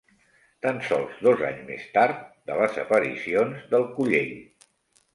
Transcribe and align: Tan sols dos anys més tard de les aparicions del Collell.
Tan 0.65 0.79
sols 0.87 1.19
dos 1.27 1.43
anys 1.51 1.61
més 1.69 1.85
tard 1.99 2.25
de 2.51 2.59
les 2.65 2.83
aparicions 2.87 3.71
del 3.75 3.89
Collell. 3.95 4.37